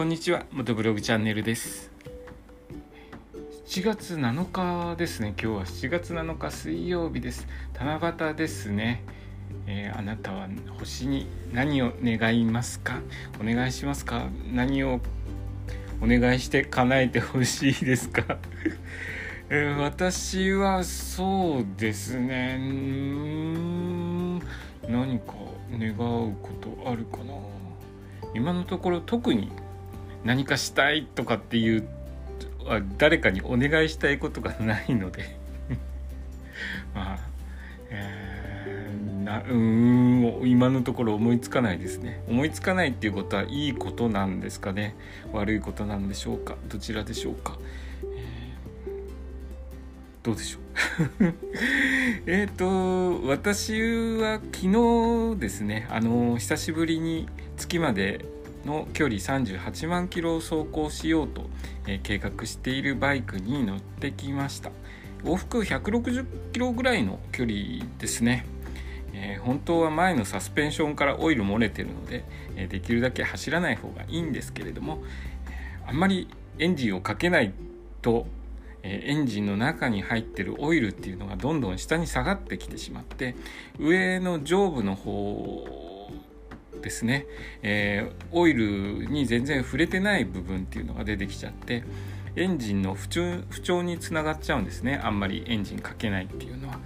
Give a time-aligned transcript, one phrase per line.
[0.00, 1.90] こんにちは元ブログチャンネルです。
[3.66, 5.34] 7月7日ですね。
[5.38, 7.46] 今日は7月7日水曜日です。
[7.78, 9.04] 七夕ですね、
[9.66, 10.48] えー、あなたは
[10.78, 13.02] 星に何を願いますか？
[13.42, 14.30] お願いしますか？
[14.50, 15.00] 何を
[16.00, 18.38] お願いして叶えてほしいですか、
[19.80, 22.56] 私はそうですね。
[24.88, 25.34] 何か
[25.70, 27.34] 願うことあるかな。
[28.34, 29.52] 今のところ特に
[30.24, 31.88] 何かしたいとかっていう
[32.98, 35.38] 誰かにお願いしたいことがないので。
[36.94, 37.18] まあ、
[37.90, 42.22] えー、なうん今のところ思いつかないですね。
[42.28, 44.94] 思いつかないっていうことはいいことなんですかね。
[45.32, 46.56] 悪いことなんでしょうか。
[46.68, 47.58] どちらでしょうか、
[48.02, 50.60] えー、どうでしょう。
[52.26, 58.24] えっと私は昨日ですねあの久しぶりに月まで
[58.64, 61.46] の距離38万キロを走行しようと、
[61.86, 64.70] えー、計画しているバイクに乗ってきました。
[65.24, 68.46] 往復160キロぐらいの距離ですね、
[69.12, 72.24] えー、本当は前のサスペンションからオイル漏れてるので、
[72.56, 75.02] えー、できるだけ走らない方がいいんですけれども、
[75.86, 77.52] あんまりエンジンをかけない
[78.00, 78.26] と
[78.82, 83.34] えエンジンの中に入ってるオイルっていうのがどんどん下に下がってきてしまって
[83.78, 85.89] 上の上部の方
[86.80, 87.26] ですね、
[87.62, 91.84] えー、オイルに全然触れてない部分っていうのが出てきちゃって
[92.36, 96.78] エンジンの不調不調につながっちゃうんですねあんまりエンジンかけないっていうのは。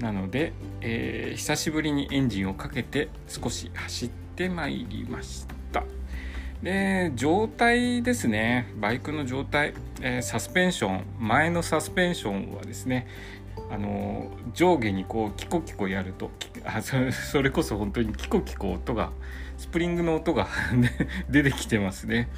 [0.00, 5.55] なので、えー、久しぶりにエンジンをかけて少し走ってまいりました。
[6.62, 8.72] で状態ですね。
[8.76, 11.04] バイクの状態、えー、サスペンション。
[11.18, 13.06] 前のサスペンションはですね
[13.70, 16.30] あの上下にこうキコキコやると
[16.64, 19.10] あそれこそ本当にキコキコ音が
[19.58, 20.48] スプリングの音が
[21.28, 22.28] 出てきてますね、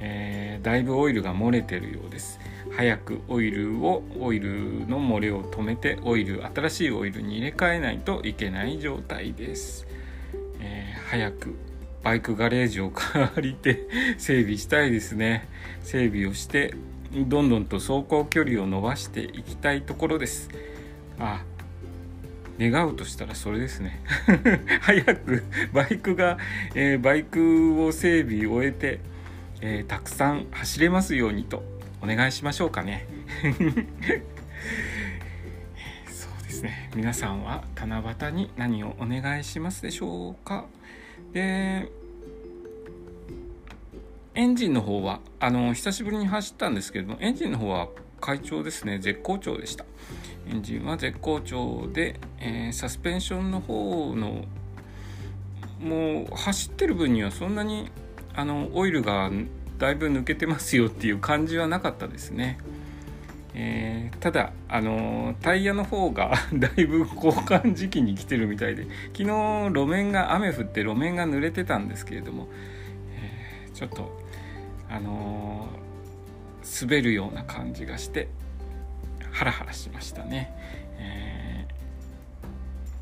[0.00, 2.40] えー、だいぶオイルが漏れてるようです。
[2.74, 9.86] 早くオイルをオイルの漏れを止めてオイル新しいオイルに入れ替えないといけない状態です、
[10.60, 11.54] えー、早く
[12.02, 13.86] バイクガレージを借りて
[14.18, 15.48] 整備したいですね。
[15.82, 16.74] 整備をして
[17.12, 20.48] どんどんと走行距離を伸ばしていきたいところです。
[21.18, 21.44] あ
[22.58, 24.00] 願うとしたらそれですね。
[24.82, 25.42] 早く
[25.72, 26.38] バイクが、
[26.74, 29.00] えー、バイクを整備終えて、
[29.60, 31.62] えー、たくさん走れますようにと
[32.02, 33.06] お願いしましょうかね。
[36.06, 36.90] そうですね。
[36.94, 40.66] 皆さんは七夕に何をお願いしますでしょうか？
[41.32, 41.90] で
[44.34, 47.88] エンジンの方はあの久しぶりに走ったんですけれどもエンジンの方は
[48.20, 48.98] 快調ですね。
[48.98, 49.84] 絶好調でした。
[50.48, 54.44] エンジンは絶好調で、えー、サスペンションの方の
[55.80, 57.90] もう走ってる分にはそんなに
[58.34, 59.30] あのオイルが
[59.78, 62.58] だいぶ抜けてますよっていう感じはなかったですね、
[63.54, 69.26] えー、ただあのタイヤの方が だいぶ交換時期に来てるみたいで昨日
[69.74, 72.48] 路面が雨降って路面が濡れてたんですけれども、
[73.14, 74.22] えー、ちょっと
[74.88, 75.68] あの、
[76.82, 78.28] 滑るような感じがして
[79.32, 80.52] ハラハラしましたね、
[80.98, 81.66] え、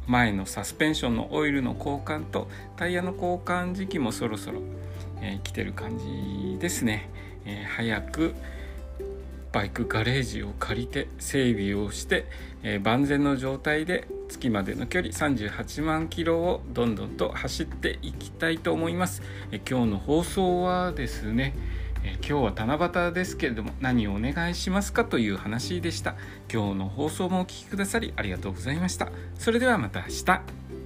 [0.06, 4.60] 前のサスペンションのオイルの交換とタイヤの交換時期もそろそろ、
[5.20, 7.10] え、来てる感じですね、
[7.44, 8.34] え、早く
[9.52, 12.26] バイクガレージを借りて整備をして、
[12.62, 21.54] えー、万全の状態で月までの距離38万キロをどんどんと走っていきたいと思います、えー、今日の放送はですね
[22.02, 26.14] え今日は七夕ですけれども何をお願いしますかという話でした。
[26.50, 29.08] 今日の放送もお聴きくださりありがとうございました。
[29.38, 30.79] それではまた明日。